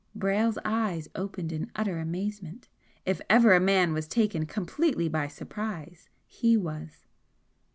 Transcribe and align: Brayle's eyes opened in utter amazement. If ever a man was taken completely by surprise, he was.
Brayle's 0.15 0.57
eyes 0.65 1.09
opened 1.13 1.51
in 1.51 1.69
utter 1.75 1.99
amazement. 1.99 2.67
If 3.05 3.21
ever 3.29 3.53
a 3.53 3.59
man 3.59 3.93
was 3.93 4.07
taken 4.07 4.47
completely 4.47 5.07
by 5.07 5.27
surprise, 5.27 6.09
he 6.25 6.57
was. 6.57 7.05